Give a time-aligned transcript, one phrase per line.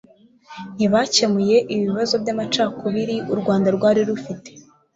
[0.75, 4.49] Ntibakemuye ibibazo by'amacakubiri u Rwanda rwari rufite